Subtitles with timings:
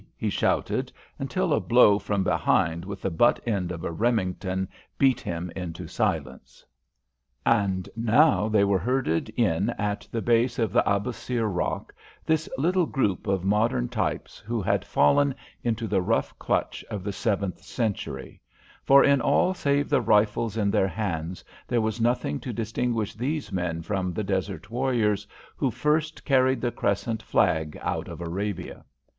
[0.17, 5.19] he shouted, until a blow from behind with the butt end of a Remington beat
[5.21, 6.65] him into silence.
[7.45, 11.93] And now they were herded in at the base of the Abousir Rock,
[12.25, 17.13] this little group of modern types who had fallen into the rough clutch of the
[17.13, 18.41] seventh century,
[18.83, 23.51] for in all save the rifles in their hands there was nothing to distinguish these
[23.51, 28.83] men from the desert warriors who first carried the crescent flag out of Arabia.